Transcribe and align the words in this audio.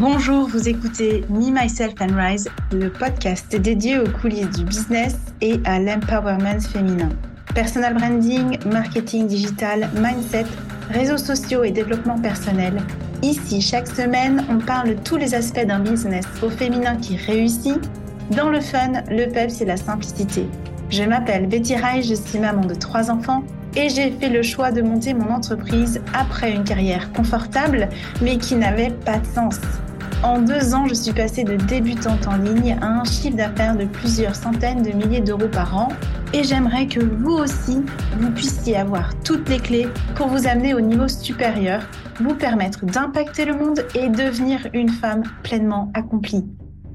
Bonjour, 0.00 0.46
vous 0.46 0.68
écoutez 0.68 1.24
Me, 1.28 1.50
Myself 1.50 1.94
and 2.00 2.14
Rise, 2.14 2.48
le 2.70 2.88
podcast 2.88 3.56
dédié 3.56 3.98
aux 3.98 4.08
coulisses 4.08 4.50
du 4.50 4.62
business 4.62 5.16
et 5.40 5.58
à 5.64 5.80
l'empowerment 5.80 6.60
féminin. 6.60 7.08
Personal 7.52 7.94
branding, 7.94 8.60
marketing 8.72 9.26
digital, 9.26 9.90
mindset, 10.00 10.44
réseaux 10.88 11.16
sociaux 11.16 11.64
et 11.64 11.72
développement 11.72 12.16
personnel. 12.16 12.80
Ici, 13.22 13.60
chaque 13.60 13.88
semaine, 13.88 14.46
on 14.48 14.58
parle 14.58 14.90
de 14.90 14.94
tous 15.02 15.16
les 15.16 15.34
aspects 15.34 15.66
d'un 15.66 15.80
business 15.80 16.26
au 16.44 16.48
féminin 16.48 16.94
qui 16.94 17.16
réussit, 17.16 17.80
dans 18.30 18.50
le 18.50 18.60
fun, 18.60 19.02
le 19.10 19.26
peps 19.32 19.60
et 19.62 19.64
la 19.64 19.76
simplicité. 19.76 20.46
Je 20.90 21.02
m'appelle 21.02 21.48
Betty 21.48 21.74
Rai, 21.74 22.02
je 22.02 22.14
suis 22.14 22.38
maman 22.38 22.64
de 22.64 22.74
trois 22.76 23.10
enfants 23.10 23.42
et 23.74 23.88
j'ai 23.88 24.12
fait 24.12 24.28
le 24.28 24.44
choix 24.44 24.70
de 24.70 24.80
monter 24.80 25.12
mon 25.12 25.28
entreprise 25.28 26.00
après 26.14 26.52
une 26.52 26.62
carrière 26.62 27.12
confortable 27.12 27.88
mais 28.22 28.38
qui 28.38 28.54
n'avait 28.54 28.90
pas 28.90 29.18
de 29.18 29.26
sens. 29.26 29.58
En 30.24 30.40
deux 30.40 30.74
ans, 30.74 30.88
je 30.88 30.94
suis 30.94 31.12
passée 31.12 31.44
de 31.44 31.54
débutante 31.54 32.26
en 32.26 32.36
ligne 32.38 32.76
à 32.82 32.86
un 32.86 33.04
chiffre 33.04 33.36
d'affaires 33.36 33.76
de 33.76 33.84
plusieurs 33.84 34.34
centaines 34.34 34.82
de 34.82 34.90
milliers 34.90 35.20
d'euros 35.20 35.46
par 35.46 35.76
an. 35.76 35.88
Et 36.32 36.42
j'aimerais 36.42 36.88
que 36.88 36.98
vous 36.98 37.34
aussi, 37.34 37.84
vous 38.18 38.30
puissiez 38.32 38.76
avoir 38.76 39.12
toutes 39.20 39.48
les 39.48 39.60
clés 39.60 39.86
pour 40.16 40.26
vous 40.26 40.48
amener 40.48 40.74
au 40.74 40.80
niveau 40.80 41.06
supérieur, 41.06 41.82
vous 42.20 42.34
permettre 42.34 42.84
d'impacter 42.84 43.44
le 43.44 43.54
monde 43.54 43.86
et 43.94 44.08
devenir 44.08 44.66
une 44.74 44.88
femme 44.88 45.22
pleinement 45.44 45.92
accomplie. 45.94 46.44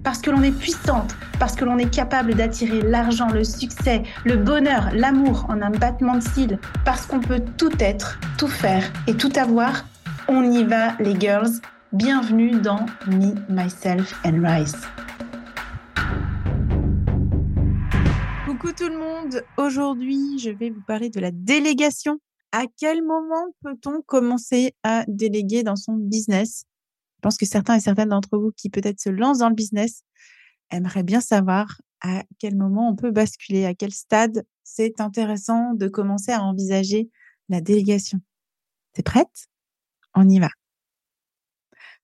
Parce 0.03 0.19
que 0.19 0.29
l'on 0.29 0.43
est 0.43 0.51
puissante, 0.51 1.15
parce 1.39 1.55
que 1.55 1.63
l'on 1.63 1.77
est 1.77 1.89
capable 1.89 2.35
d'attirer 2.35 2.81
l'argent, 2.81 3.29
le 3.29 3.45
succès, 3.45 4.03
le 4.25 4.35
bonheur, 4.35 4.89
l'amour 4.93 5.45
en 5.47 5.61
un 5.61 5.71
battement 5.71 6.15
de 6.15 6.23
cils, 6.23 6.59
parce 6.83 7.05
qu'on 7.05 7.21
peut 7.21 7.41
tout 7.57 7.71
être, 7.79 8.19
tout 8.37 8.49
faire 8.49 8.83
et 9.07 9.13
tout 9.13 9.31
avoir, 9.37 9.85
on 10.27 10.43
y 10.43 10.65
va 10.65 10.97
les 10.99 11.17
girls 11.17 11.61
Bienvenue 11.93 12.59
dans 12.59 12.87
Me, 13.05 13.35
Myself 13.51 14.19
and 14.25 14.41
Rise. 14.43 14.75
Coucou 18.47 18.73
tout 18.73 18.89
le 18.89 18.97
monde, 18.97 19.43
aujourd'hui 19.57 20.39
je 20.39 20.49
vais 20.49 20.71
vous 20.71 20.81
parler 20.87 21.11
de 21.11 21.19
la 21.19 21.29
délégation. 21.29 22.17
À 22.51 22.63
quel 22.77 23.03
moment 23.03 23.45
peut-on 23.61 24.01
commencer 24.01 24.73
à 24.81 25.05
déléguer 25.07 25.61
dans 25.61 25.75
son 25.75 25.93
business? 25.93 26.65
Je 27.17 27.21
pense 27.21 27.37
que 27.37 27.45
certains 27.45 27.75
et 27.75 27.79
certaines 27.79 28.09
d'entre 28.09 28.39
vous 28.39 28.51
qui 28.57 28.71
peut-être 28.71 28.99
se 28.99 29.09
lancent 29.09 29.37
dans 29.37 29.49
le 29.49 29.55
business 29.55 30.03
aimeraient 30.71 31.03
bien 31.03 31.21
savoir 31.21 31.79
à 32.01 32.23
quel 32.39 32.55
moment 32.55 32.89
on 32.89 32.95
peut 32.95 33.11
basculer, 33.11 33.65
à 33.65 33.75
quel 33.75 33.91
stade 33.91 34.43
c'est 34.63 34.99
intéressant 34.99 35.75
de 35.75 35.87
commencer 35.87 36.31
à 36.31 36.41
envisager 36.41 37.11
la 37.49 37.61
délégation. 37.61 38.19
T'es 38.93 39.03
prête? 39.03 39.45
On 40.15 40.27
y 40.27 40.39
va. 40.39 40.49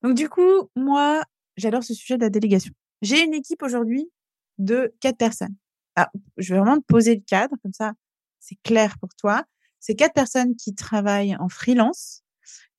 Donc 0.02 0.14
du 0.14 0.28
coup, 0.28 0.70
moi, 0.76 1.22
j'adore 1.56 1.84
ce 1.84 1.94
sujet 1.94 2.16
de 2.16 2.22
la 2.22 2.30
délégation. 2.30 2.72
J'ai 3.02 3.22
une 3.22 3.34
équipe 3.34 3.62
aujourd'hui 3.62 4.10
de 4.58 4.94
quatre 5.00 5.16
personnes. 5.16 5.56
Ah, 5.96 6.10
je 6.36 6.54
vais 6.54 6.60
vraiment 6.60 6.78
te 6.78 6.86
poser 6.86 7.16
le 7.16 7.22
cadre, 7.26 7.54
comme 7.62 7.72
ça, 7.72 7.92
c'est 8.38 8.58
clair 8.62 8.98
pour 8.98 9.10
toi. 9.14 9.44
C'est 9.80 9.94
quatre 9.94 10.14
personnes 10.14 10.54
qui 10.56 10.74
travaillent 10.74 11.36
en 11.36 11.48
freelance 11.48 12.22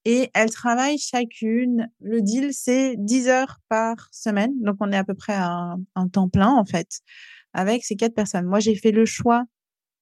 et 0.05 0.30
elles 0.33 0.52
travaillent 0.52 0.97
chacune. 0.97 1.89
Le 1.99 2.22
deal, 2.22 2.53
c'est 2.53 2.95
10 2.97 3.27
heures 3.27 3.59
par 3.69 4.08
semaine. 4.11 4.52
Donc, 4.61 4.77
on 4.80 4.92
est 4.92 4.97
à 4.97 5.03
peu 5.03 5.16
près 5.16 5.33
à 5.33 5.75
un, 5.95 6.08
temps 6.08 6.30
plein, 6.30 6.49
en 6.49 6.66
fait, 6.66 7.02
avec 7.53 7.83
ces 7.83 7.95
quatre 7.95 8.14
personnes. 8.16 8.45
Moi, 8.45 8.59
j'ai 8.59 8.75
fait 8.75 8.92
le 8.92 9.05
choix 9.05 9.45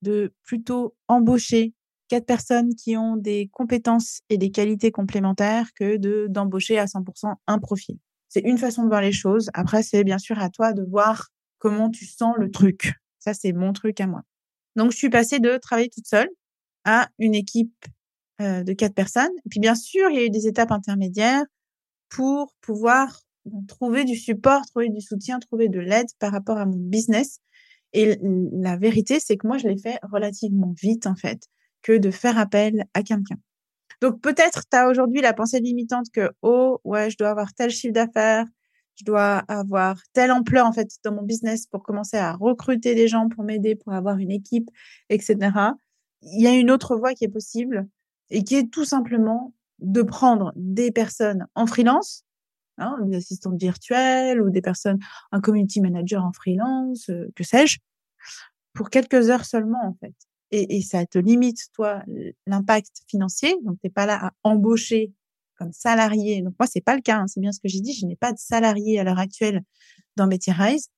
de 0.01 0.33
plutôt 0.43 0.95
embaucher 1.07 1.73
quatre 2.09 2.25
personnes 2.25 2.75
qui 2.75 2.97
ont 2.97 3.15
des 3.15 3.47
compétences 3.53 4.21
et 4.29 4.37
des 4.37 4.51
qualités 4.51 4.91
complémentaires 4.91 5.69
que 5.73 5.95
de 5.95 6.27
d'embaucher 6.29 6.77
à 6.77 6.85
100% 6.85 7.33
un 7.47 7.59
profil. 7.59 7.97
C'est 8.27 8.41
une 8.41 8.57
façon 8.57 8.83
de 8.83 8.89
voir 8.89 9.01
les 9.01 9.11
choses. 9.11 9.49
Après, 9.53 9.81
c'est 9.83 10.03
bien 10.03 10.17
sûr 10.17 10.39
à 10.39 10.49
toi 10.49 10.73
de 10.73 10.83
voir 10.83 11.29
comment 11.59 11.89
tu 11.89 12.05
sens 12.05 12.35
le 12.37 12.51
truc. 12.51 12.93
Ça, 13.19 13.33
c'est 13.33 13.53
mon 13.53 13.73
truc 13.73 14.01
à 14.01 14.07
moi. 14.07 14.23
Donc, 14.75 14.91
je 14.91 14.97
suis 14.97 15.09
passée 15.09 15.39
de 15.39 15.57
travailler 15.57 15.89
toute 15.89 16.07
seule 16.07 16.29
à 16.83 17.09
une 17.19 17.35
équipe 17.35 17.85
euh, 18.41 18.63
de 18.63 18.73
quatre 18.73 18.93
personnes. 18.93 19.31
Puis, 19.49 19.59
bien 19.59 19.75
sûr, 19.75 20.09
il 20.09 20.15
y 20.15 20.19
a 20.19 20.25
eu 20.25 20.29
des 20.29 20.47
étapes 20.47 20.71
intermédiaires 20.71 21.45
pour 22.09 22.53
pouvoir 22.61 23.21
trouver 23.67 24.05
du 24.05 24.15
support, 24.15 24.61
trouver 24.67 24.89
du 24.89 25.01
soutien, 25.01 25.39
trouver 25.39 25.69
de 25.69 25.79
l'aide 25.79 26.07
par 26.19 26.31
rapport 26.31 26.57
à 26.57 26.65
mon 26.65 26.77
business. 26.77 27.39
Et 27.93 28.19
la 28.53 28.77
vérité, 28.77 29.19
c'est 29.19 29.37
que 29.37 29.47
moi, 29.47 29.57
je 29.57 29.67
l'ai 29.67 29.77
fait 29.77 29.99
relativement 30.03 30.73
vite, 30.79 31.07
en 31.07 31.15
fait 31.15 31.49
que 31.81 31.97
de 31.97 32.11
faire 32.11 32.37
appel 32.37 32.85
à 32.93 33.03
quelqu'un. 33.03 33.37
Donc 34.01 34.21
peut-être 34.21 34.63
tu 34.69 34.77
as 34.77 34.87
aujourd'hui 34.87 35.21
la 35.21 35.33
pensée 35.33 35.59
limitante 35.59 36.07
que 36.13 36.31
oh 36.41 36.79
ouais, 36.83 37.09
je 37.09 37.17
dois 37.17 37.29
avoir 37.29 37.53
tel 37.53 37.69
chiffre 37.69 37.93
d'affaires, 37.93 38.45
je 38.95 39.05
dois 39.05 39.43
avoir 39.47 39.97
telle 40.13 40.31
ampleur 40.31 40.65
en 40.65 40.73
fait 40.73 40.89
dans 41.03 41.13
mon 41.13 41.23
business 41.23 41.67
pour 41.67 41.83
commencer 41.83 42.17
à 42.17 42.33
recruter 42.33 42.95
des 42.95 43.07
gens 43.07 43.29
pour 43.29 43.43
m'aider, 43.43 43.75
pour 43.75 43.93
avoir 43.93 44.17
une 44.17 44.31
équipe, 44.31 44.69
etc. 45.09 45.37
Il 46.21 46.41
y 46.41 46.47
a 46.47 46.53
une 46.53 46.71
autre 46.71 46.95
voie 46.95 47.13
qui 47.13 47.25
est 47.25 47.29
possible 47.29 47.87
et 48.29 48.43
qui 48.43 48.55
est 48.55 48.71
tout 48.71 48.85
simplement 48.85 49.53
de 49.79 50.01
prendre 50.01 50.51
des 50.55 50.91
personnes 50.91 51.47
en 51.55 51.65
freelance, 51.65 52.25
hein, 52.77 52.97
des 53.05 53.17
assistantes 53.17 53.59
virtuelles 53.59 54.41
ou 54.41 54.49
des 54.49 54.61
personnes, 54.61 54.99
un 55.31 55.39
community 55.39 55.81
manager 55.81 56.23
en 56.23 56.33
freelance, 56.33 57.09
euh, 57.09 57.31
que 57.35 57.43
sais-je, 57.43 57.79
pour 58.73 58.89
quelques 58.89 59.29
heures 59.29 59.45
seulement 59.45 59.83
en 59.83 59.93
fait 59.93 60.13
et, 60.51 60.77
et 60.77 60.81
ça 60.81 61.05
te 61.05 61.17
limite, 61.17 61.67
toi, 61.73 62.03
l'impact 62.47 63.03
financier. 63.07 63.55
Donc, 63.63 63.77
t'es 63.81 63.89
pas 63.89 64.05
là 64.05 64.27
à 64.27 64.31
embaucher 64.43 65.13
comme 65.57 65.71
salarié. 65.73 66.41
Donc, 66.41 66.55
moi, 66.59 66.67
c'est 66.67 66.81
pas 66.81 66.95
le 66.95 67.01
cas. 67.01 67.19
Hein, 67.19 67.27
c'est 67.27 67.39
bien 67.39 67.51
ce 67.51 67.59
que 67.59 67.67
j'ai 67.67 67.81
dit. 67.81 67.93
Je 67.93 68.05
n'ai 68.05 68.15
pas 68.15 68.33
de 68.33 68.39
salarié 68.39 68.99
à 68.99 69.03
l'heure 69.03 69.19
actuelle 69.19 69.61
dans 70.15 70.27
Betty 70.27 70.51
Rise. 70.51 70.89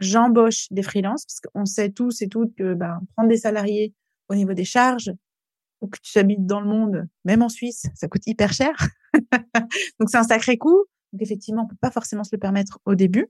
J'embauche 0.00 0.66
des 0.70 0.82
freelances 0.82 1.24
parce 1.24 1.40
qu'on 1.40 1.64
sait 1.64 1.90
tous 1.90 2.22
et 2.22 2.28
toutes 2.28 2.54
que 2.54 2.74
ben, 2.74 3.00
prendre 3.16 3.28
des 3.28 3.38
salariés 3.38 3.94
au 4.28 4.34
niveau 4.34 4.54
des 4.54 4.64
charges, 4.64 5.12
ou 5.80 5.88
que 5.88 5.98
tu 6.02 6.18
habites 6.18 6.46
dans 6.46 6.60
le 6.60 6.68
monde, 6.68 7.06
même 7.24 7.42
en 7.42 7.48
Suisse, 7.48 7.86
ça 7.94 8.08
coûte 8.08 8.26
hyper 8.26 8.52
cher. 8.52 8.74
donc, 10.00 10.10
c'est 10.10 10.16
un 10.16 10.24
sacré 10.24 10.58
coût. 10.58 10.84
Donc, 11.12 11.22
effectivement, 11.22 11.62
on 11.64 11.66
peut 11.66 11.76
pas 11.80 11.90
forcément 11.90 12.24
se 12.24 12.30
le 12.32 12.38
permettre 12.38 12.78
au 12.84 12.94
début. 12.94 13.28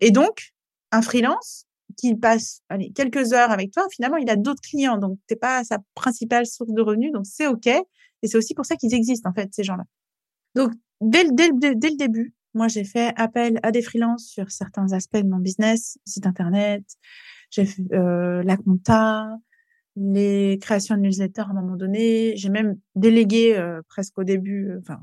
Et 0.00 0.10
donc, 0.10 0.52
un 0.92 1.02
freelance, 1.02 1.66
qu'il 1.98 2.18
passe 2.18 2.62
allez, 2.68 2.90
quelques 2.92 3.32
heures 3.32 3.50
avec 3.50 3.72
toi, 3.72 3.84
finalement, 3.92 4.16
il 4.16 4.30
a 4.30 4.36
d'autres 4.36 4.62
clients. 4.62 4.98
Donc, 4.98 5.18
t'es 5.26 5.36
pas 5.36 5.64
sa 5.64 5.78
principale 5.94 6.46
source 6.46 6.72
de 6.72 6.80
revenus. 6.80 7.12
Donc, 7.12 7.26
c'est 7.26 7.46
OK. 7.46 7.66
Et 7.66 8.26
c'est 8.26 8.38
aussi 8.38 8.54
pour 8.54 8.64
ça 8.64 8.76
qu'ils 8.76 8.94
existent, 8.94 9.28
en 9.28 9.34
fait, 9.34 9.48
ces 9.52 9.64
gens-là. 9.64 9.84
Donc, 10.54 10.72
dès, 11.00 11.24
dès, 11.30 11.50
dès, 11.52 11.74
dès 11.74 11.90
le 11.90 11.96
début, 11.96 12.34
moi, 12.54 12.68
j'ai 12.68 12.84
fait 12.84 13.12
appel 13.16 13.60
à 13.62 13.70
des 13.70 13.82
freelances 13.82 14.26
sur 14.26 14.50
certains 14.50 14.92
aspects 14.92 15.18
de 15.18 15.28
mon 15.28 15.38
business, 15.38 15.98
site 16.04 16.26
internet, 16.26 16.82
j'ai 17.50 17.64
fait 17.64 17.82
euh, 17.92 18.42
la 18.42 18.56
compta, 18.56 19.28
les 19.96 20.58
créations 20.60 20.96
de 20.96 21.00
newsletters 21.00 21.42
à 21.42 21.50
un 21.50 21.54
moment 21.54 21.76
donné. 21.76 22.36
J'ai 22.36 22.50
même 22.50 22.78
délégué 22.94 23.56
euh, 23.56 23.82
presque 23.88 24.18
au 24.18 24.24
début, 24.24 24.70
euh, 24.70 24.78
enfin, 24.80 25.00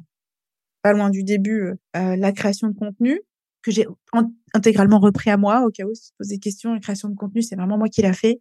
pas 0.81 0.93
loin 0.93 1.09
du 1.09 1.23
début, 1.23 1.73
euh, 1.95 2.15
la 2.15 2.31
création 2.31 2.67
de 2.67 2.77
contenu 2.77 3.19
que 3.65 3.71
j'ai 3.71 3.87
intégralement 4.53 4.99
repris 4.99 5.31
à 5.31 5.37
moi 5.37 5.65
au 5.65 5.71
cas 5.71 5.85
où 5.85 5.95
se 5.95 6.11
pose 6.19 6.27
des 6.27 6.37
questions. 6.37 6.71
La 6.71 6.79
création 6.79 7.09
de 7.09 7.15
contenu, 7.15 7.41
c'est 7.41 7.55
vraiment 7.55 7.79
moi 7.79 7.89
qui 7.89 8.03
l'a 8.03 8.13
fait. 8.13 8.39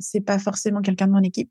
C'est 0.00 0.20
pas 0.20 0.40
forcément 0.40 0.82
quelqu'un 0.82 1.06
de 1.06 1.12
mon 1.12 1.22
équipe. 1.22 1.50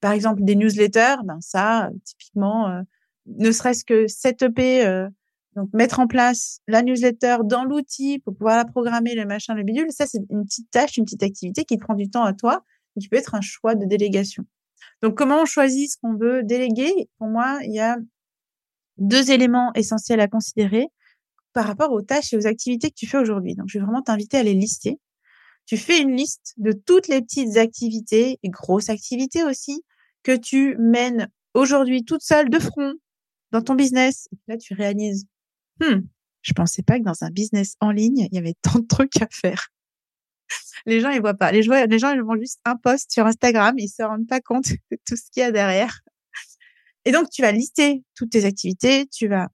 par 0.00 0.12
exemple, 0.12 0.42
des 0.42 0.56
newsletters, 0.56 1.16
ben 1.24 1.38
ça, 1.40 1.90
typiquement, 2.04 2.68
euh, 2.70 2.80
ne 3.26 3.52
serait-ce 3.52 3.84
que 3.84 4.06
setuper, 4.06 4.86
euh, 4.86 5.06
donc 5.54 5.68
mettre 5.74 6.00
en 6.00 6.06
place 6.06 6.60
la 6.66 6.82
newsletter 6.82 7.38
dans 7.44 7.64
l'outil 7.64 8.20
pour 8.20 8.34
pouvoir 8.34 8.56
la 8.56 8.64
programmer, 8.64 9.14
le 9.14 9.26
machin, 9.26 9.54
le 9.54 9.62
bidule. 9.62 9.90
Ça, 9.90 10.06
c'est 10.06 10.20
une 10.30 10.44
petite 10.44 10.70
tâche, 10.70 10.96
une 10.96 11.04
petite 11.04 11.22
activité 11.22 11.64
qui 11.64 11.76
prend 11.76 11.94
du 11.94 12.08
temps 12.08 12.24
à 12.24 12.32
toi 12.32 12.64
et 12.96 13.00
qui 13.00 13.08
peut 13.08 13.16
être 13.16 13.34
un 13.34 13.42
choix 13.42 13.74
de 13.74 13.84
délégation. 13.84 14.44
Donc, 15.02 15.14
comment 15.14 15.42
on 15.42 15.44
choisit 15.44 15.90
ce 15.90 15.98
qu'on 15.98 16.14
veut 16.14 16.42
déléguer? 16.42 17.10
Pour 17.18 17.28
moi, 17.28 17.58
il 17.64 17.74
y 17.74 17.80
a 17.80 17.98
deux 18.96 19.30
éléments 19.30 19.72
essentiels 19.74 20.20
à 20.20 20.28
considérer 20.28 20.88
par 21.56 21.66
rapport 21.66 21.90
aux 21.90 22.02
tâches 22.02 22.34
et 22.34 22.36
aux 22.36 22.46
activités 22.46 22.90
que 22.90 22.94
tu 22.94 23.06
fais 23.06 23.16
aujourd'hui. 23.16 23.54
Donc, 23.54 23.70
je 23.70 23.78
vais 23.78 23.84
vraiment 23.86 24.02
t'inviter 24.02 24.36
à 24.36 24.42
les 24.42 24.52
lister. 24.52 25.00
Tu 25.64 25.78
fais 25.78 26.02
une 26.02 26.14
liste 26.14 26.52
de 26.58 26.72
toutes 26.72 27.08
les 27.08 27.22
petites 27.22 27.56
activités 27.56 28.38
et 28.42 28.50
grosses 28.50 28.90
activités 28.90 29.42
aussi 29.42 29.82
que 30.22 30.36
tu 30.36 30.76
mènes 30.76 31.30
aujourd'hui 31.54 32.04
toute 32.04 32.20
seule 32.20 32.50
de 32.50 32.58
front 32.58 32.92
dans 33.52 33.62
ton 33.62 33.74
business. 33.74 34.28
là, 34.48 34.58
tu 34.58 34.74
réalises, 34.74 35.24
hmm, 35.80 36.00
je 36.42 36.52
pensais 36.52 36.82
pas 36.82 36.98
que 36.98 37.04
dans 37.04 37.24
un 37.24 37.30
business 37.30 37.76
en 37.80 37.90
ligne, 37.90 38.28
il 38.30 38.34
y 38.34 38.38
avait 38.38 38.56
tant 38.60 38.80
de 38.80 38.86
trucs 38.86 39.22
à 39.22 39.26
faire. 39.32 39.68
Les 40.84 41.00
gens, 41.00 41.08
ils 41.08 41.22
voient 41.22 41.32
pas. 41.32 41.52
Les 41.52 41.62
gens, 41.62 41.72
ils 41.72 42.20
voient 42.20 42.38
juste 42.38 42.60
un 42.66 42.76
post 42.76 43.10
sur 43.10 43.24
Instagram, 43.24 43.78
ils 43.78 43.88
se 43.88 44.02
rendent 44.02 44.28
pas 44.28 44.42
compte 44.42 44.68
de 44.90 44.98
tout 45.06 45.16
ce 45.16 45.30
qu'il 45.32 45.40
y 45.40 45.44
a 45.44 45.52
derrière. 45.52 46.00
Et 47.06 47.12
donc, 47.12 47.30
tu 47.30 47.40
vas 47.40 47.50
lister 47.50 48.04
toutes 48.14 48.32
tes 48.32 48.44
activités, 48.44 49.06
tu 49.06 49.26
vas 49.26 49.48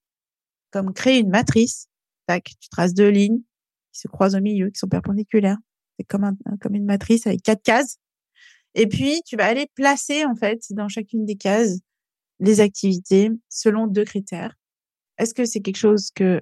comme 0.72 0.92
créer 0.92 1.20
une 1.20 1.30
matrice 1.30 1.86
tu 2.26 2.68
traces 2.70 2.94
deux 2.94 3.08
lignes 3.08 3.40
qui 3.92 4.00
se 4.00 4.08
croisent 4.08 4.36
au 4.36 4.40
milieu, 4.40 4.70
qui 4.70 4.78
sont 4.78 4.88
perpendiculaires. 4.88 5.58
C'est 5.98 6.06
comme, 6.06 6.24
un, 6.24 6.36
comme 6.60 6.74
une 6.74 6.84
matrice 6.84 7.26
avec 7.26 7.42
quatre 7.42 7.62
cases. 7.62 7.98
Et 8.74 8.86
puis, 8.86 9.20
tu 9.26 9.36
vas 9.36 9.46
aller 9.46 9.66
placer, 9.74 10.24
en 10.24 10.34
fait, 10.34 10.62
dans 10.70 10.88
chacune 10.88 11.26
des 11.26 11.36
cases, 11.36 11.80
les 12.40 12.60
activités 12.60 13.30
selon 13.48 13.86
deux 13.86 14.04
critères. 14.04 14.54
Est-ce 15.18 15.34
que 15.34 15.44
c'est 15.44 15.60
quelque 15.60 15.76
chose 15.76 16.10
que 16.14 16.40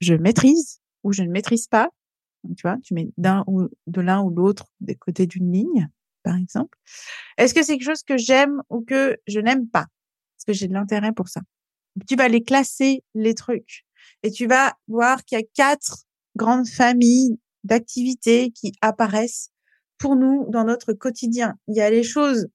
je 0.00 0.14
maîtrise 0.14 0.80
ou 1.02 1.12
je 1.12 1.22
ne 1.22 1.30
maîtrise 1.30 1.66
pas? 1.66 1.88
Tu 2.56 2.62
vois, 2.62 2.76
tu 2.82 2.94
mets 2.94 3.08
d'un 3.16 3.44
ou 3.46 3.68
de 3.86 4.00
l'un 4.00 4.22
ou 4.22 4.30
l'autre 4.30 4.66
des 4.80 4.94
côtés 4.94 5.26
d'une 5.26 5.52
ligne, 5.52 5.88
par 6.22 6.36
exemple. 6.36 6.78
Est-ce 7.36 7.54
que 7.54 7.62
c'est 7.62 7.72
quelque 7.74 7.88
chose 7.88 8.02
que 8.02 8.16
j'aime 8.16 8.62
ou 8.70 8.82
que 8.82 9.16
je 9.26 9.40
n'aime 9.40 9.68
pas? 9.68 9.86
Est-ce 10.38 10.46
que 10.46 10.52
j'ai 10.52 10.68
de 10.68 10.72
l'intérêt 10.72 11.12
pour 11.12 11.28
ça? 11.28 11.40
Tu 12.08 12.16
vas 12.16 12.28
les 12.28 12.42
classer 12.42 13.02
les 13.14 13.34
trucs 13.34 13.84
et 14.22 14.30
tu 14.30 14.46
vas 14.46 14.74
voir 14.88 15.24
qu'il 15.24 15.38
y 15.38 15.42
a 15.42 15.44
quatre 15.54 16.04
grandes 16.36 16.68
familles 16.68 17.38
d'activités 17.64 18.50
qui 18.50 18.72
apparaissent 18.80 19.50
pour 19.98 20.16
nous 20.16 20.46
dans 20.48 20.64
notre 20.64 20.92
quotidien. 20.92 21.54
Il 21.68 21.76
y 21.76 21.80
a 21.80 21.90
les 21.90 22.02
choses 22.02 22.48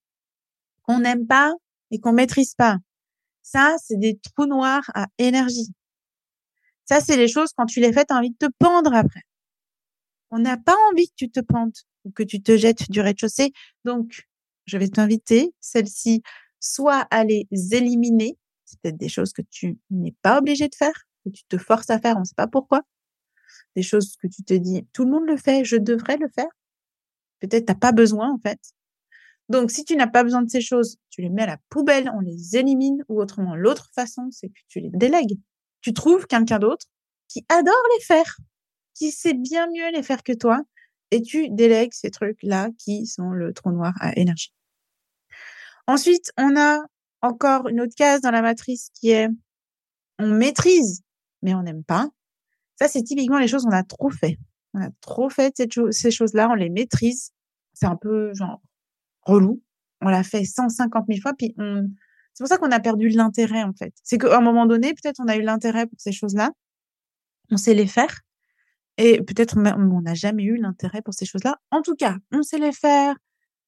qu'on 0.83 0.99
n'aime 0.99 1.27
pas 1.27 1.53
et 1.91 1.99
qu'on 1.99 2.13
maîtrise 2.13 2.55
pas. 2.55 2.77
Ça, 3.41 3.75
c'est 3.83 3.97
des 3.97 4.17
trous 4.17 4.47
noirs 4.47 4.89
à 4.95 5.05
énergie. 5.19 5.71
Ça, 6.85 6.99
c'est 6.99 7.17
les 7.17 7.27
choses, 7.27 7.49
quand 7.55 7.65
tu 7.65 7.79
les 7.79 7.93
fais, 7.93 8.05
as 8.09 8.15
envie 8.15 8.31
de 8.31 8.47
te 8.47 8.51
pendre 8.59 8.93
après. 8.93 9.21
On 10.31 10.39
n'a 10.39 10.57
pas 10.57 10.75
envie 10.91 11.07
que 11.07 11.15
tu 11.15 11.29
te 11.29 11.39
pendes 11.39 11.75
ou 12.03 12.11
que 12.11 12.23
tu 12.23 12.41
te 12.41 12.57
jettes 12.57 12.89
du 12.89 13.01
rez-de-chaussée. 13.01 13.53
Donc, 13.83 14.27
je 14.65 14.77
vais 14.77 14.87
t'inviter, 14.87 15.53
celle-ci, 15.59 16.21
soit 16.59 17.07
à 17.11 17.23
les 17.23 17.47
éliminer. 17.71 18.37
C'est 18.65 18.79
peut-être 18.81 18.97
des 18.97 19.09
choses 19.09 19.33
que 19.33 19.43
tu 19.49 19.77
n'es 19.91 20.15
pas 20.23 20.39
obligé 20.39 20.67
de 20.67 20.75
faire, 20.75 21.04
que 21.25 21.30
tu 21.30 21.44
te 21.45 21.57
forces 21.57 21.89
à 21.89 22.00
faire, 22.00 22.18
on 22.18 22.22
ne 22.22 22.25
sait 22.25 22.36
pas 22.36 22.48
pourquoi. 22.48 22.81
Des 23.75 23.83
choses 23.83 24.16
que 24.22 24.27
tu 24.27 24.44
te 24.44 24.54
dis, 24.54 24.88
tout 24.94 25.06
le 25.06 25.12
monde 25.12 25.27
le 25.27 25.38
fait, 25.38 25.66
je 25.66 25.75
devrais 25.75 26.18
le 26.18 26.27
faire. 26.30 26.50
Peut-être 27.39 27.66
t'as 27.66 27.75
pas 27.75 27.92
besoin, 27.92 28.31
en 28.31 28.39
fait. 28.39 28.60
Donc, 29.50 29.69
si 29.69 29.83
tu 29.86 29.95
n'as 29.95 30.07
pas 30.07 30.24
besoin 30.24 30.42
de 30.42 30.50
ces 30.50 30.62
choses, 30.62 30.98
tu 31.10 31.22
les 31.22 31.30
mets 31.30 31.44
à 31.44 31.48
la 31.48 31.57
poubelle, 31.69 32.10
on 32.16 32.19
les 32.19 32.56
élimine, 32.56 33.04
ou 33.10 33.22
autrement, 33.22 33.56
l'autre 33.56 33.89
façon, 33.94 34.30
c'est 34.31 34.50
que 34.50 34.60
tu 34.68 34.80
les 34.80 34.89
délègues. 34.92 35.38
Tu 35.81 35.94
trouves 35.94 36.25
quelqu'un 36.25 36.60
d'autre 36.60 36.88
qui 37.27 37.45
adore 37.50 37.74
les 37.98 38.04
faire, 38.04 38.38
qui 38.95 39.12
sait 39.12 39.33
bien 39.33 39.68
mieux 39.68 39.92
les 39.92 40.04
faire 40.04 40.24
que 40.24 40.33
toi, 40.33 40.62
et 41.12 41.22
tu 41.22 41.50
délègues 41.50 41.94
ces 41.94 42.10
trucs-là 42.10 42.69
qui 42.80 43.06
sont 43.06 43.30
le 43.30 43.54
trou 43.54 43.72
noir 43.72 43.94
à 44.00 44.18
énergie. 44.18 44.54
Ensuite, 45.88 46.31
on 46.38 46.57
a 46.57 46.81
encore 47.22 47.68
une 47.68 47.81
autre 47.81 47.94
case 47.95 48.22
dans 48.22 48.31
la 48.31 48.42
matrice 48.42 48.89
qui 48.94 49.12
est 49.12 49.30
on 50.18 50.27
maîtrise, 50.27 51.01
mais 51.45 51.53
on 51.53 51.62
n'aime 51.63 51.83
pas. 51.83 52.09
Ça, 52.75 52.88
c'est 52.88 53.03
typiquement 53.03 53.38
les 53.38 53.47
choses 53.47 53.63
qu'on 53.63 53.71
a 53.71 53.83
trop 53.83 54.09
fait. 54.09 54.38
On 54.74 54.81
a 54.81 54.89
trop 55.00 55.30
fait 55.30 55.53
ces 55.92 56.12
choses-là, 56.12 56.50
on 56.50 56.56
les 56.56 56.69
maîtrise. 56.69 57.31
C'est 57.74 57.86
un 57.86 57.95
peu 57.95 58.33
genre 58.33 58.62
relou. 59.21 59.62
On 60.01 60.09
l'a 60.09 60.24
fait 60.24 60.44
150 60.44 61.06
000 61.07 61.21
fois, 61.21 61.33
puis 61.33 61.53
on... 61.57 61.88
c'est 62.33 62.44
pour 62.44 62.50
ça 62.50 62.57
qu'on 62.57 62.71
a 62.71 62.80
perdu 62.80 63.09
l'intérêt 63.09 63.63
en 63.63 63.74
fait. 63.74 63.94
C'est 64.03 64.18
qu'à 64.18 64.38
un 64.38 64.42
moment 64.42 64.65
donné, 64.65 64.94
peut-être 64.94 65.19
on 65.19 65.27
a 65.27 65.38
eu 65.38 65.42
l'intérêt 65.42 65.88
pour 65.88 66.00
ces 66.00 66.12
choses-là, 66.12 66.51
on 67.51 67.57
sait 67.57 67.74
les 67.74 67.88
faire, 67.88 68.21
et 68.98 69.21
peut-être 69.21 69.57
on 69.57 70.01
n'a 70.01 70.13
jamais 70.13 70.44
eu 70.44 70.57
l'intérêt 70.57 71.01
pour 71.01 71.13
ces 71.13 71.25
choses-là. 71.25 71.57
En 71.71 71.81
tout 71.81 71.95
cas, 71.95 72.18
on 72.31 72.41
sait 72.44 72.57
les 72.57 72.74
faire, 72.74 73.15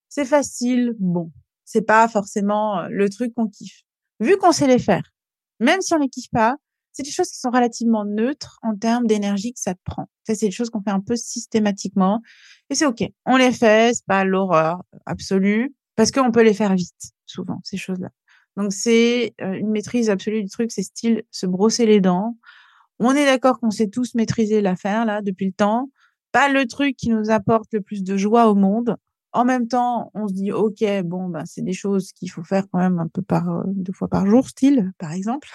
c'est 0.10 0.26
facile. 0.26 0.96
Bon, 1.00 1.32
c'est 1.64 1.82
pas 1.82 2.08
forcément 2.08 2.80
euh, 2.80 2.88
le 2.90 3.10
truc 3.10 3.34
qu'on 3.34 3.48
kiffe. 3.48 3.84
Vu 4.20 4.38
qu'on 4.38 4.52
sait 4.52 4.68
les 4.68 4.80
faire, 4.80 5.14
même 5.60 5.82
si 5.82 5.94
on 5.94 5.98
les 5.98 6.10
kiffe 6.10 6.30
pas, 6.32 6.58
c'est 6.98 7.04
des 7.04 7.12
choses 7.12 7.30
qui 7.30 7.38
sont 7.38 7.52
relativement 7.52 8.06
neutres 8.06 8.58
en 8.64 8.76
termes 8.76 9.06
d'énergie 9.06 9.54
que 9.54 9.60
ça 9.60 9.76
prend. 9.84 10.10
Ça, 10.24 10.34
c'est 10.34 10.48
des 10.48 10.52
choses 10.52 10.72
qu'on 10.72 10.82
fait 10.82 10.90
un 10.90 11.00
peu 11.00 11.16
systématiquement. 11.16 12.24
Et 12.72 12.76
c'est 12.76 12.88
OK. 12.88 13.04
On 13.28 13.38
les 13.38 13.52
fait, 13.52 13.94
c'est 13.94 14.06
pas 14.08 14.24
l'horreur 14.24 14.82
absolue, 15.06 15.76
parce 15.96 16.10
qu'on 16.10 16.32
peut 16.32 16.42
les 16.42 16.56
faire 16.56 16.74
vite, 16.74 17.12
souvent, 17.28 17.62
ces 17.64 17.78
choses-là. 17.78 18.10
Donc, 18.56 18.74
c'est 18.74 19.36
euh, 19.42 19.54
une 19.54 19.70
maîtrise 19.70 20.10
absolue 20.10 20.42
du 20.42 20.50
truc, 20.50 20.72
c'est 20.72 20.82
style 20.82 21.22
se 21.30 21.46
brosser 21.46 21.86
les 21.86 22.02
dents. 22.02 22.36
On 22.98 23.12
est 23.14 23.26
d'accord 23.26 23.60
qu'on 23.60 23.70
sait 23.70 23.90
tous 23.90 24.16
maîtriser 24.16 24.62
l'affaire, 24.62 25.06
là, 25.06 25.22
depuis 25.22 25.46
le 25.46 25.54
temps. 25.54 25.92
Pas 26.32 26.50
le 26.50 26.66
truc 26.66 26.98
qui 26.98 27.12
nous 27.12 27.30
apporte 27.30 27.72
le 27.74 27.82
plus 27.82 28.04
de 28.04 28.18
joie 28.18 28.48
au 28.48 28.56
monde. 28.56 28.98
En 29.34 29.46
même 29.46 29.68
temps, 29.68 30.10
on 30.16 30.28
se 30.28 30.34
dit, 30.34 30.52
OK, 30.52 30.84
bon, 31.04 31.30
ben, 31.30 31.46
c'est 31.46 31.62
des 31.62 31.74
choses 31.74 32.12
qu'il 32.14 32.32
faut 32.32 32.44
faire 32.44 32.64
quand 32.72 32.80
même 32.80 32.98
un 32.98 33.08
peu 33.08 33.22
par, 33.22 33.48
euh, 33.52 33.64
deux 33.68 33.94
fois 33.94 34.08
par 34.08 34.26
jour, 34.26 34.50
style, 34.50 34.92
par 34.98 35.12
exemple. 35.12 35.48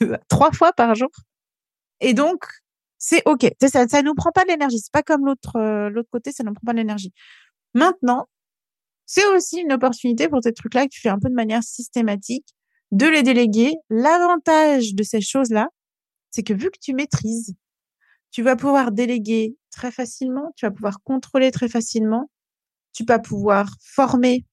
trois 0.28 0.52
fois 0.52 0.72
par 0.72 0.94
jour. 0.94 1.10
Et 2.00 2.14
donc, 2.14 2.44
c'est 2.98 3.22
OK. 3.26 3.46
Ça, 3.62 3.86
ça 3.88 4.02
nous 4.02 4.14
prend 4.14 4.32
pas 4.32 4.44
de 4.44 4.48
l'énergie. 4.48 4.78
C'est 4.78 4.92
pas 4.92 5.02
comme 5.02 5.26
l'autre, 5.26 5.56
euh, 5.56 5.90
l'autre 5.90 6.08
côté, 6.10 6.32
ça 6.32 6.44
nous 6.44 6.52
prend 6.54 6.64
pas 6.66 6.72
de 6.72 6.78
l'énergie. 6.78 7.12
Maintenant, 7.74 8.28
c'est 9.06 9.26
aussi 9.28 9.60
une 9.60 9.72
opportunité 9.72 10.28
pour 10.28 10.40
ces 10.42 10.52
trucs-là 10.52 10.84
que 10.84 10.90
tu 10.90 11.00
fais 11.00 11.08
un 11.08 11.18
peu 11.18 11.28
de 11.28 11.34
manière 11.34 11.62
systématique 11.62 12.46
de 12.90 13.06
les 13.06 13.22
déléguer. 13.22 13.74
L'avantage 13.90 14.94
de 14.94 15.02
ces 15.02 15.20
choses-là, 15.20 15.68
c'est 16.30 16.42
que 16.42 16.54
vu 16.54 16.70
que 16.70 16.78
tu 16.80 16.92
maîtrises, 16.92 17.54
tu 18.30 18.42
vas 18.42 18.56
pouvoir 18.56 18.92
déléguer 18.92 19.56
très 19.70 19.90
facilement, 19.90 20.52
tu 20.56 20.66
vas 20.66 20.72
pouvoir 20.72 21.02
contrôler 21.02 21.50
très 21.50 21.68
facilement, 21.68 22.30
tu 22.92 23.04
vas 23.04 23.18
pouvoir 23.18 23.74
former 23.80 24.44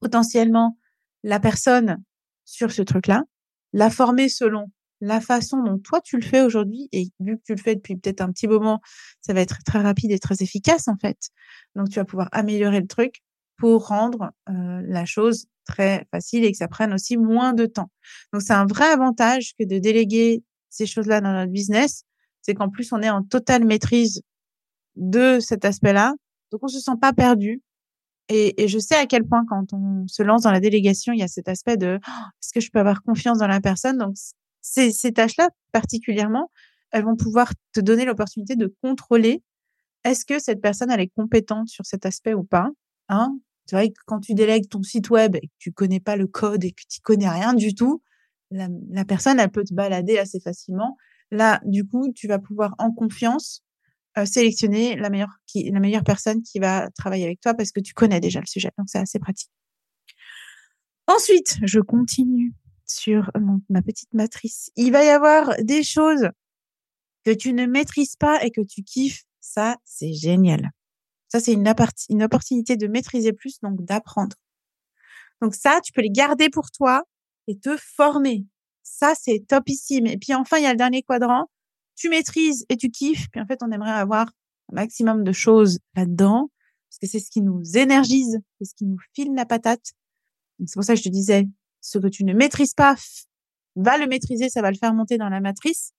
potentiellement 0.00 0.78
la 1.22 1.40
personne 1.40 2.02
sur 2.44 2.70
ce 2.72 2.82
truc-là 2.82 3.24
la 3.72 3.90
former 3.90 4.28
selon 4.28 4.70
la 5.00 5.20
façon 5.20 5.62
dont 5.62 5.78
toi 5.78 6.00
tu 6.00 6.16
le 6.16 6.22
fais 6.22 6.42
aujourd'hui 6.42 6.88
et 6.92 7.08
vu 7.20 7.38
que 7.38 7.42
tu 7.44 7.54
le 7.54 7.60
fais 7.60 7.74
depuis 7.74 7.96
peut-être 7.96 8.20
un 8.20 8.30
petit 8.32 8.46
moment, 8.46 8.80
ça 9.20 9.32
va 9.32 9.40
être 9.40 9.62
très 9.64 9.80
rapide 9.80 10.10
et 10.10 10.18
très 10.18 10.36
efficace 10.42 10.88
en 10.88 10.96
fait. 10.96 11.30
Donc 11.74 11.88
tu 11.88 11.96
vas 11.96 12.04
pouvoir 12.04 12.28
améliorer 12.32 12.80
le 12.80 12.86
truc 12.86 13.22
pour 13.56 13.88
rendre 13.88 14.32
euh, 14.48 14.82
la 14.86 15.04
chose 15.04 15.46
très 15.66 16.06
facile 16.10 16.44
et 16.44 16.52
que 16.52 16.58
ça 16.58 16.68
prenne 16.68 16.92
aussi 16.92 17.16
moins 17.16 17.52
de 17.52 17.66
temps. 17.66 17.90
Donc 18.32 18.42
c'est 18.42 18.52
un 18.52 18.66
vrai 18.66 18.86
avantage 18.86 19.52
que 19.58 19.64
de 19.64 19.78
déléguer 19.78 20.42
ces 20.68 20.86
choses-là 20.86 21.20
dans 21.20 21.32
notre 21.32 21.52
business, 21.52 22.04
c'est 22.42 22.54
qu'en 22.54 22.68
plus 22.68 22.92
on 22.92 23.00
est 23.00 23.10
en 23.10 23.22
totale 23.22 23.64
maîtrise 23.64 24.22
de 24.96 25.40
cet 25.40 25.64
aspect-là, 25.64 26.14
donc 26.50 26.62
on 26.62 26.68
se 26.68 26.80
sent 26.80 26.96
pas 27.00 27.12
perdu, 27.12 27.62
et, 28.30 28.68
je 28.68 28.78
sais 28.78 28.94
à 28.94 29.06
quel 29.06 29.24
point 29.24 29.44
quand 29.44 29.72
on 29.72 30.06
se 30.06 30.22
lance 30.22 30.42
dans 30.42 30.52
la 30.52 30.60
délégation, 30.60 31.12
il 31.12 31.18
y 31.18 31.22
a 31.22 31.28
cet 31.28 31.48
aspect 31.48 31.76
de 31.76 31.98
«Oh, 32.06 32.10
est-ce 32.40 32.52
que 32.52 32.60
je 32.60 32.70
peux 32.70 32.78
avoir 32.78 33.02
confiance 33.02 33.38
dans 33.38 33.48
la 33.48 33.60
personne? 33.60 33.98
Donc 33.98 34.14
ces, 34.60 34.92
tâches-là 35.12 35.50
particulièrement, 35.72 36.50
elles 36.92 37.04
vont 37.04 37.16
pouvoir 37.16 37.52
te 37.72 37.80
donner 37.80 38.04
l'opportunité 38.04 38.54
de 38.54 38.72
contrôler 38.82 39.42
est-ce 40.04 40.24
que 40.24 40.38
cette 40.38 40.62
personne 40.62 40.90
elle 40.90 41.00
est 41.00 41.12
compétente 41.14 41.68
sur 41.68 41.84
cet 41.84 42.06
aspect 42.06 42.32
ou 42.32 42.44
pas. 42.44 42.70
Hein? 43.08 43.36
C'est 43.66 43.76
vrai 43.76 43.88
que 43.90 44.00
quand 44.06 44.20
tu 44.20 44.34
délègues 44.34 44.68
ton 44.68 44.82
site 44.82 45.10
web 45.10 45.36
et 45.36 45.48
que 45.48 45.54
tu 45.58 45.72
connais 45.72 46.00
pas 46.00 46.16
le 46.16 46.26
code 46.26 46.64
et 46.64 46.70
que 46.70 46.82
tu 46.88 47.00
connais 47.02 47.28
rien 47.28 47.52
du 47.52 47.74
tout, 47.74 48.02
la 48.50 49.04
personne 49.06 49.38
elle 49.38 49.50
peut 49.50 49.64
te 49.64 49.74
balader 49.74 50.18
assez 50.18 50.40
facilement. 50.40 50.96
Là, 51.30 51.60
du 51.64 51.86
coup, 51.86 52.12
tu 52.14 52.26
vas 52.26 52.38
pouvoir 52.38 52.74
en 52.78 52.92
confiance 52.92 53.62
euh, 54.18 54.24
sélectionner 54.24 54.96
la 54.96 55.10
meilleure, 55.10 55.38
la 55.54 55.80
meilleure 55.80 56.04
personne 56.04 56.42
qui 56.42 56.58
va 56.58 56.88
travailler 56.90 57.24
avec 57.24 57.40
toi 57.40 57.54
parce 57.54 57.70
que 57.70 57.80
tu 57.80 57.94
connais 57.94 58.20
déjà 58.20 58.40
le 58.40 58.46
sujet. 58.46 58.70
Donc, 58.76 58.88
c'est 58.88 58.98
assez 58.98 59.18
pratique. 59.18 59.50
Ensuite, 61.06 61.58
je 61.62 61.80
continue 61.80 62.52
sur 62.86 63.30
ma 63.68 63.82
petite 63.82 64.12
matrice. 64.12 64.70
Il 64.76 64.92
va 64.92 65.04
y 65.04 65.08
avoir 65.08 65.54
des 65.62 65.82
choses 65.82 66.28
que 67.24 67.30
tu 67.30 67.52
ne 67.52 67.66
maîtrises 67.66 68.16
pas 68.16 68.44
et 68.44 68.50
que 68.50 68.60
tu 68.60 68.82
kiffes. 68.82 69.24
Ça, 69.40 69.76
c'est 69.84 70.12
génial. 70.12 70.70
Ça, 71.28 71.40
c'est 71.40 71.52
une, 71.52 71.72
une 72.08 72.22
opportunité 72.22 72.76
de 72.76 72.86
maîtriser 72.88 73.32
plus, 73.32 73.60
donc 73.60 73.84
d'apprendre. 73.84 74.36
Donc 75.40 75.54
ça, 75.54 75.80
tu 75.82 75.92
peux 75.92 76.02
les 76.02 76.10
garder 76.10 76.50
pour 76.50 76.70
toi 76.70 77.04
et 77.46 77.58
te 77.58 77.76
former. 77.76 78.44
Ça, 78.82 79.14
c'est 79.18 79.44
topissime. 79.46 80.06
Et 80.06 80.18
puis 80.18 80.34
enfin, 80.34 80.58
il 80.58 80.64
y 80.64 80.66
a 80.66 80.72
le 80.72 80.76
dernier 80.76 81.02
quadrant 81.02 81.48
tu 82.00 82.08
maîtrises 82.08 82.64
et 82.70 82.76
tu 82.76 82.90
kiffes. 82.90 83.28
Puis 83.30 83.40
en 83.40 83.46
fait, 83.46 83.58
on 83.62 83.70
aimerait 83.70 83.90
avoir 83.90 84.26
un 84.72 84.76
maximum 84.76 85.22
de 85.22 85.32
choses 85.32 85.78
là-dedans 85.94 86.50
parce 86.88 86.98
que 86.98 87.06
c'est 87.06 87.20
ce 87.20 87.30
qui 87.30 87.42
nous 87.42 87.62
énergise, 87.76 88.40
c'est 88.58 88.64
ce 88.64 88.74
qui 88.74 88.86
nous 88.86 88.96
file 89.14 89.32
la 89.34 89.46
patate. 89.46 89.92
C'est 90.66 90.74
pour 90.74 90.84
ça 90.84 90.94
que 90.94 90.98
je 90.98 91.04
te 91.04 91.08
disais, 91.08 91.46
ce 91.80 91.98
que 91.98 92.08
tu 92.08 92.24
ne 92.24 92.34
maîtrises 92.34 92.74
pas, 92.74 92.96
va 93.76 93.98
le 93.98 94.06
maîtriser, 94.06 94.48
ça 94.48 94.62
va 94.62 94.70
le 94.70 94.76
faire 94.76 94.92
monter 94.92 95.16
dans 95.16 95.28
la 95.28 95.40
matrice. 95.40 95.92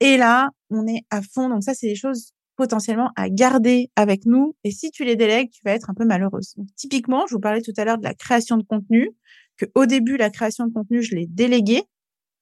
Et 0.00 0.16
là, 0.16 0.50
on 0.70 0.86
est 0.86 1.04
à 1.10 1.22
fond. 1.22 1.48
Donc 1.48 1.64
ça, 1.64 1.74
c'est 1.74 1.88
des 1.88 1.96
choses 1.96 2.32
potentiellement 2.56 3.10
à 3.16 3.28
garder 3.28 3.90
avec 3.96 4.26
nous. 4.26 4.54
Et 4.64 4.70
si 4.70 4.90
tu 4.90 5.04
les 5.04 5.16
délègues, 5.16 5.50
tu 5.50 5.60
vas 5.64 5.72
être 5.72 5.90
un 5.90 5.94
peu 5.94 6.04
malheureuse. 6.04 6.54
Donc, 6.56 6.68
typiquement, 6.76 7.26
je 7.26 7.34
vous 7.34 7.40
parlais 7.40 7.62
tout 7.62 7.72
à 7.76 7.84
l'heure 7.84 7.98
de 7.98 8.04
la 8.04 8.14
création 8.14 8.56
de 8.56 8.62
contenu, 8.62 9.10
que 9.56 9.66
au 9.74 9.86
début, 9.86 10.16
la 10.16 10.30
création 10.30 10.66
de 10.66 10.72
contenu, 10.72 11.02
je 11.02 11.14
l'ai 11.14 11.26
déléguée. 11.26 11.82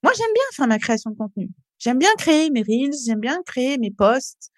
Moi, 0.03 0.13
j'aime 0.17 0.33
bien 0.35 0.43
faire 0.53 0.67
ma 0.67 0.79
création 0.79 1.11
de 1.11 1.17
contenu. 1.17 1.49
J'aime 1.85 1.99
bien 1.99 2.15
créer 2.17 2.49
mes 2.49 2.63
reels, 2.63 2.95
j'aime 3.05 3.21
bien 3.21 3.43
créer 3.45 3.77
mes 3.77 3.91
posts. 3.91 4.51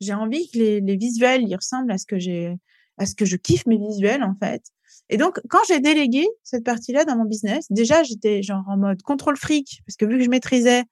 J'ai 0.00 0.14
envie 0.14 0.48
que 0.48 0.58
les, 0.58 0.96
visuels 0.96 1.42
ils 1.42 1.56
ressemblent 1.56 1.90
à 1.90 1.98
ce 1.98 2.06
que 2.06 2.20
j'ai, 2.20 2.56
à 2.98 3.06
ce 3.06 3.16
que 3.16 3.24
je 3.24 3.34
kiffe 3.34 3.66
mes 3.66 3.78
visuels 3.78 4.22
en 4.22 4.36
fait. 4.40 4.62
Et 5.08 5.16
donc 5.16 5.40
quand 5.48 5.58
j'ai 5.66 5.80
délégué 5.80 6.24
cette 6.44 6.62
partie-là 6.62 7.04
dans 7.04 7.16
mon 7.16 7.24
business, 7.24 7.66
déjà 7.70 8.04
j'étais 8.04 8.44
genre 8.44 8.62
en 8.68 8.76
mode 8.76 9.02
contrôle 9.02 9.36
fric 9.36 9.82
parce 9.86 9.96
que 9.96 10.04
vu 10.04 10.18
que 10.18 10.24
je 10.24 10.30
maîtrisais, 10.30 10.84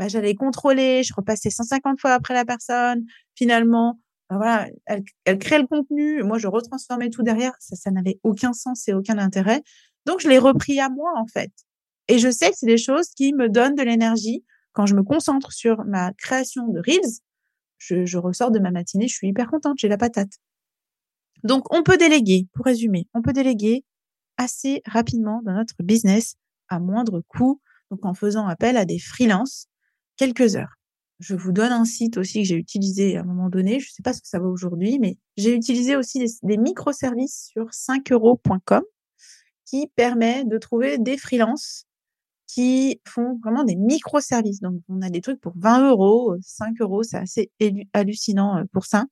bah, 0.00 0.08
j'allais 0.08 0.34
contrôler, 0.34 1.04
je 1.04 1.14
repassais 1.14 1.50
150 1.50 2.00
fois 2.00 2.14
après 2.14 2.34
la 2.34 2.44
personne. 2.44 3.04
Finalement, 3.36 4.00
bah, 4.28 4.36
voilà, 4.38 4.68
elle, 4.86 5.04
elle 5.24 5.38
crée 5.38 5.60
le 5.60 5.68
contenu, 5.68 6.24
moi 6.24 6.38
je 6.38 6.48
retransformais 6.48 7.10
tout 7.10 7.22
derrière. 7.22 7.52
Ça, 7.60 7.76
ça 7.76 7.92
n'avait 7.92 8.18
aucun 8.24 8.52
sens 8.52 8.88
et 8.88 8.92
aucun 8.92 9.18
intérêt. 9.18 9.62
Donc 10.04 10.18
je 10.20 10.28
l'ai 10.28 10.38
repris 10.38 10.80
à 10.80 10.88
moi 10.88 11.12
en 11.16 11.28
fait. 11.28 11.52
Et 12.08 12.18
je 12.18 12.28
sais 12.28 12.50
que 12.50 12.56
c'est 12.56 12.66
des 12.66 12.78
choses 12.78 13.10
qui 13.10 13.32
me 13.34 13.48
donnent 13.48 13.76
de 13.76 13.82
l'énergie. 13.82 14.42
Quand 14.78 14.86
je 14.86 14.94
me 14.94 15.02
concentre 15.02 15.50
sur 15.50 15.84
ma 15.86 16.12
création 16.12 16.68
de 16.68 16.78
Reels, 16.78 17.18
je, 17.78 18.16
ressors 18.16 18.52
de 18.52 18.60
ma 18.60 18.70
matinée, 18.70 19.08
je 19.08 19.14
suis 19.14 19.26
hyper 19.26 19.50
contente, 19.50 19.76
j'ai 19.76 19.88
la 19.88 19.98
patate. 19.98 20.30
Donc, 21.42 21.74
on 21.74 21.82
peut 21.82 21.96
déléguer, 21.96 22.46
pour 22.52 22.64
résumer, 22.64 23.08
on 23.12 23.20
peut 23.20 23.32
déléguer 23.32 23.84
assez 24.36 24.82
rapidement 24.86 25.42
dans 25.44 25.54
notre 25.54 25.82
business 25.82 26.36
à 26.68 26.78
moindre 26.78 27.22
coût, 27.26 27.60
donc 27.90 28.06
en 28.06 28.14
faisant 28.14 28.46
appel 28.46 28.76
à 28.76 28.84
des 28.84 29.00
freelances 29.00 29.66
quelques 30.16 30.54
heures. 30.54 30.76
Je 31.18 31.34
vous 31.34 31.50
donne 31.50 31.72
un 31.72 31.84
site 31.84 32.16
aussi 32.16 32.42
que 32.42 32.46
j'ai 32.46 32.54
utilisé 32.54 33.16
à 33.16 33.22
un 33.22 33.24
moment 33.24 33.48
donné. 33.48 33.80
Je 33.80 33.88
ne 33.88 33.92
sais 33.94 34.04
pas 34.04 34.12
ce 34.12 34.22
que 34.22 34.28
ça 34.28 34.38
vaut 34.38 34.52
aujourd'hui, 34.52 35.00
mais 35.00 35.18
j'ai 35.36 35.56
utilisé 35.56 35.96
aussi 35.96 36.24
des, 36.44 36.56
microservices 36.56 37.50
sur 37.52 37.70
5euros.com 37.70 38.84
qui 39.64 39.88
permet 39.96 40.44
de 40.44 40.56
trouver 40.56 40.98
des 40.98 41.18
freelances 41.18 41.87
qui 42.48 43.00
font 43.06 43.38
vraiment 43.44 43.62
des 43.62 43.76
microservices. 43.76 44.60
Donc, 44.60 44.80
on 44.88 45.02
a 45.02 45.10
des 45.10 45.20
trucs 45.20 45.40
pour 45.40 45.52
20 45.56 45.90
euros, 45.90 46.34
5 46.40 46.80
euros, 46.80 47.02
c'est 47.02 47.18
assez 47.18 47.52
hallucinant 47.92 48.56
euh, 48.56 48.64
pour 48.72 48.86
ça. 48.86 49.04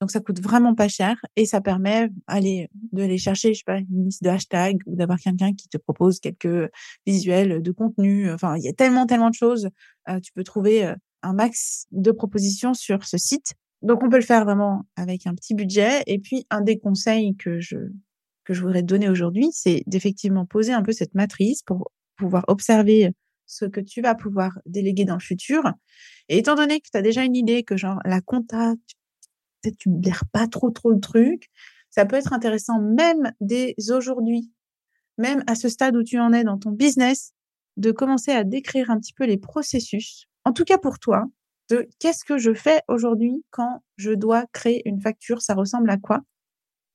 Donc, 0.00 0.12
ça 0.12 0.20
coûte 0.20 0.40
vraiment 0.40 0.76
pas 0.76 0.86
cher 0.86 1.16
et 1.34 1.44
ça 1.44 1.60
permet 1.60 2.08
allez, 2.28 2.68
de 2.92 3.02
aller 3.02 3.18
chercher, 3.18 3.52
je 3.54 3.58
sais 3.58 3.64
pas, 3.64 3.78
une 3.78 4.04
liste 4.04 4.22
de 4.22 4.28
hashtags 4.28 4.80
ou 4.86 4.94
d'avoir 4.94 5.18
quelqu'un 5.18 5.54
qui 5.54 5.68
te 5.68 5.76
propose 5.76 6.20
quelques 6.20 6.70
visuels 7.04 7.62
de 7.62 7.72
contenu. 7.72 8.30
Enfin, 8.30 8.56
il 8.56 8.62
y 8.62 8.68
a 8.68 8.72
tellement, 8.72 9.06
tellement 9.06 9.30
de 9.30 9.34
choses. 9.34 9.70
Euh, 10.08 10.20
tu 10.20 10.32
peux 10.32 10.44
trouver 10.44 10.86
euh, 10.86 10.94
un 11.22 11.32
max 11.32 11.86
de 11.90 12.12
propositions 12.12 12.74
sur 12.74 13.04
ce 13.04 13.16
site. 13.18 13.54
Donc, 13.82 14.04
on 14.04 14.10
peut 14.10 14.18
le 14.18 14.22
faire 14.22 14.44
vraiment 14.44 14.84
avec 14.94 15.26
un 15.26 15.34
petit 15.34 15.54
budget. 15.54 16.02
Et 16.06 16.20
puis, 16.20 16.46
un 16.50 16.60
des 16.60 16.78
conseils 16.78 17.34
que 17.34 17.58
je, 17.58 17.76
que 18.44 18.54
je 18.54 18.60
voudrais 18.60 18.82
te 18.82 18.86
donner 18.86 19.08
aujourd'hui, 19.08 19.48
c'est 19.52 19.82
d'effectivement 19.86 20.46
poser 20.46 20.72
un 20.72 20.82
peu 20.82 20.92
cette 20.92 21.14
matrice 21.14 21.62
pour 21.62 21.90
pouvoir 22.18 22.44
observer 22.48 23.12
ce 23.46 23.64
que 23.64 23.80
tu 23.80 24.02
vas 24.02 24.14
pouvoir 24.14 24.58
déléguer 24.66 25.04
dans 25.04 25.14
le 25.14 25.20
futur. 25.20 25.62
Et 26.28 26.38
étant 26.38 26.54
donné 26.54 26.80
que 26.80 26.88
tu 26.92 26.98
as 26.98 27.02
déjà 27.02 27.24
une 27.24 27.36
idée 27.36 27.62
que 27.62 27.76
genre 27.76 27.98
la 28.04 28.20
compta, 28.20 28.74
peut-être 29.62 29.78
tu 29.78 29.88
ne 29.88 30.00
pas 30.32 30.46
trop 30.46 30.70
trop 30.70 30.90
le 30.90 31.00
truc. 31.00 31.48
Ça 31.90 32.04
peut 32.04 32.16
être 32.16 32.32
intéressant 32.32 32.80
même 32.80 33.32
dès 33.40 33.74
aujourd'hui, 33.88 34.52
même 35.16 35.42
à 35.46 35.54
ce 35.54 35.68
stade 35.68 35.96
où 35.96 36.02
tu 36.02 36.18
en 36.18 36.32
es 36.32 36.44
dans 36.44 36.58
ton 36.58 36.70
business, 36.70 37.32
de 37.78 37.90
commencer 37.92 38.32
à 38.32 38.44
décrire 38.44 38.90
un 38.90 38.98
petit 38.98 39.14
peu 39.14 39.24
les 39.24 39.38
processus, 39.38 40.26
en 40.44 40.52
tout 40.52 40.64
cas 40.64 40.78
pour 40.78 40.98
toi, 40.98 41.24
de 41.70 41.88
qu'est-ce 41.98 42.24
que 42.24 42.38
je 42.38 42.54
fais 42.54 42.82
aujourd'hui 42.88 43.44
quand 43.50 43.82
je 43.96 44.12
dois 44.12 44.46
créer 44.52 44.82
une 44.86 45.00
facture, 45.00 45.42
ça 45.42 45.54
ressemble 45.54 45.90
à 45.90 45.96
quoi? 45.96 46.20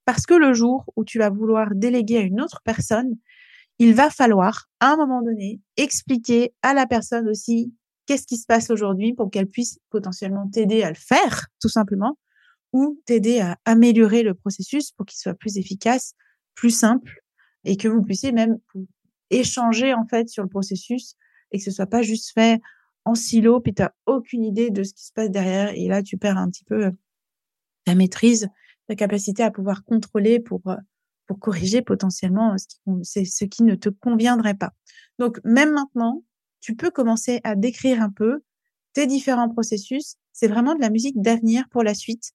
Parce 0.06 0.25
que 0.25 0.34
le 0.34 0.53
jour 0.53 0.86
où 0.96 1.06
tu 1.06 1.20
vas 1.20 1.30
vouloir 1.30 1.70
déléguer 1.74 2.18
à 2.18 2.22
une 2.22 2.42
autre 2.42 2.62
personne, 2.63 3.15
il 3.80 3.94
va 3.94 4.10
falloir, 4.10 4.68
à 4.80 4.94
un 4.94 4.98
moment 4.98 5.22
donné, 5.22 5.62
expliquer 5.77 6.53
à 6.62 6.74
la 6.74 6.86
personne 6.86 7.27
aussi 7.27 7.74
qu'est-ce 8.06 8.27
qui 8.27 8.38
se 8.38 8.46
passe 8.46 8.70
aujourd'hui 8.70 9.13
pour 9.13 9.32
qu'elle 9.32 9.48
puisse 9.48 9.80
potentiellement 9.89 10.48
t'aider 10.50 10.84
à 10.84 10.89
le 10.89 10.96
faire, 10.96 11.48
tout 11.62 11.70
simplement, 11.70 12.18
ou 12.74 13.00
t'aider 13.06 13.39
à 13.39 13.58
améliorer 13.65 14.24
le 14.24 14.34
processus 14.34 14.92
pour 14.92 15.06
qu'il 15.06 15.18
soit 15.18 15.36
plus 15.36 15.58
efficace, 15.58 16.13
plus 16.56 16.72
simple 16.72 17.22
et 17.63 17.77
que 17.77 17.88
vous 17.88 18.01
puissiez 18.01 18.32
même 18.32 18.58
échanger 19.30 19.94
en 19.94 20.06
fait 20.06 20.30
sur 20.30 20.44
le 20.44 20.50
processus 20.50 21.15
et 21.51 21.58
que 21.58 21.63
ce 21.63 21.72
soit 21.72 21.88
pas 21.88 22.01
juste 22.01 22.32
fait 22.34 22.60
en 23.06 23.15
silo 23.15 23.60
puis 23.60 23.74
tu 23.74 23.84
aucune 24.06 24.44
idée 24.44 24.70
de 24.70 24.84
ce 24.84 24.94
qui 24.94 25.06
se 25.06 25.13
passe 25.13 25.30
derrière 25.30 25.72
et 25.74 25.88
là 25.88 26.03
tu 26.03 26.18
perds 26.18 26.38
un 26.38 26.50
petit 26.50 26.65
peu 26.65 26.92
ta 27.86 27.96
maîtrise, 27.96 28.48
ta 28.88 28.96
capacité 28.96 29.44
à 29.44 29.51
pouvoir 29.51 29.84
contrôler 29.84 30.39
pour 30.39 30.62
euh, 30.68 30.75
corriger 31.34 31.82
potentiellement 31.82 32.56
ce 32.58 32.68
qui, 32.68 33.25
ce 33.25 33.46
qui 33.46 33.63
ne 33.63 33.75
te 33.75 33.90
conviendrait 33.90 34.56
pas. 34.56 34.72
Donc 35.20 35.40
même 35.44 35.72
maintenant, 35.72 36.24
tu 36.62 36.75
peux 36.75 36.92
commencer 36.92 37.42
à 37.44 37.56
décrire 37.56 38.02
un 38.02 38.10
peu 38.10 38.42
tes 38.94 39.08
différents 39.08 39.50
processus. 39.50 40.16
C'est 40.32 40.48
vraiment 40.48 40.75
de 40.75 40.82
la 40.82 40.90
musique 40.90 41.22
d'avenir 41.22 41.66
pour 41.70 41.84
la 41.84 41.94
suite 41.94 42.32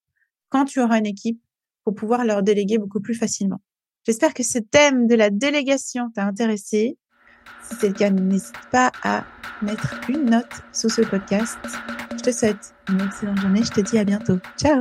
quand 0.50 0.64
tu 0.64 0.80
auras 0.80 0.98
une 0.98 1.06
équipe 1.06 1.40
pour 1.84 1.94
pouvoir 1.94 2.24
leur 2.24 2.42
déléguer 2.42 2.78
beaucoup 2.78 3.00
plus 3.00 3.14
facilement. 3.14 3.60
J'espère 4.04 4.34
que 4.34 4.42
ce 4.42 4.58
thème 4.58 5.06
de 5.06 5.14
la 5.14 5.30
délégation 5.30 6.10
t'a 6.10 6.24
intéressé. 6.24 6.98
Si 7.62 7.76
c'est 7.80 7.88
le 7.88 7.94
cas, 7.94 8.10
n'hésite 8.10 8.54
pas 8.70 8.92
à 9.02 9.24
mettre 9.62 10.00
une 10.08 10.30
note 10.30 10.62
sous 10.72 10.88
ce 10.88 11.02
podcast. 11.02 11.58
Je 12.12 12.22
te 12.22 12.30
souhaite 12.30 12.74
une 12.88 13.00
excellente 13.00 13.38
journée. 13.38 13.62
Je 13.62 13.70
te 13.70 13.80
dis 13.80 13.98
à 13.98 14.04
bientôt. 14.04 14.38
Ciao. 14.58 14.80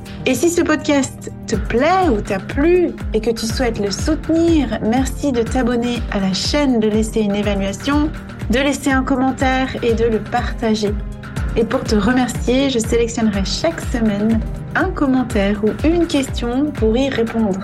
Et 0.27 0.35
si 0.35 0.51
ce 0.51 0.61
podcast 0.61 1.31
te 1.47 1.55
plaît 1.55 2.07
ou 2.11 2.21
t'a 2.21 2.37
plu 2.37 2.91
et 3.13 3.21
que 3.21 3.31
tu 3.31 3.47
souhaites 3.47 3.79
le 3.79 3.89
soutenir, 3.89 4.79
merci 4.83 5.31
de 5.31 5.41
t'abonner 5.41 5.97
à 6.11 6.19
la 6.19 6.31
chaîne, 6.31 6.79
de 6.79 6.87
laisser 6.87 7.21
une 7.21 7.33
évaluation, 7.33 8.07
de 8.51 8.59
laisser 8.59 8.91
un 8.91 9.03
commentaire 9.03 9.75
et 9.83 9.95
de 9.95 10.05
le 10.05 10.19
partager. 10.19 10.93
Et 11.57 11.65
pour 11.65 11.83
te 11.83 11.95
remercier, 11.95 12.69
je 12.69 12.77
sélectionnerai 12.77 13.43
chaque 13.45 13.81
semaine 13.81 14.39
un 14.75 14.91
commentaire 14.91 15.59
ou 15.63 15.69
une 15.87 16.05
question 16.05 16.65
pour 16.71 16.95
y 16.95 17.09
répondre. 17.09 17.59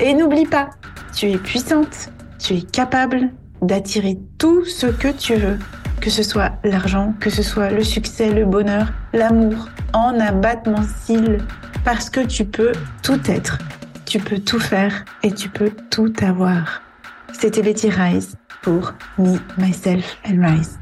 Et 0.00 0.14
n'oublie 0.14 0.46
pas, 0.46 0.70
tu 1.14 1.30
es 1.30 1.38
puissante, 1.38 2.10
tu 2.40 2.54
es 2.54 2.62
capable 2.62 3.30
d'attirer 3.62 4.18
tout 4.38 4.64
ce 4.64 4.88
que 4.88 5.08
tu 5.08 5.36
veux, 5.36 5.58
que 6.04 6.10
ce 6.10 6.22
soit 6.22 6.52
l'argent, 6.64 7.14
que 7.18 7.30
ce 7.30 7.42
soit 7.42 7.70
le 7.70 7.82
succès, 7.82 8.30
le 8.30 8.44
bonheur, 8.44 8.92
l'amour, 9.14 9.70
en 9.94 10.20
abattement 10.20 10.82
cils, 11.02 11.38
parce 11.82 12.10
que 12.10 12.20
tu 12.20 12.44
peux 12.44 12.72
tout 13.02 13.20
être, 13.26 13.56
tu 14.04 14.18
peux 14.18 14.38
tout 14.38 14.60
faire 14.60 15.06
et 15.22 15.32
tu 15.32 15.48
peux 15.48 15.70
tout 15.90 16.12
avoir. 16.20 16.82
C'était 17.32 17.62
Betty 17.62 17.88
Rise 17.88 18.36
pour 18.60 18.92
Me, 19.16 19.38
Myself 19.56 20.18
and 20.28 20.46
Rise. 20.46 20.78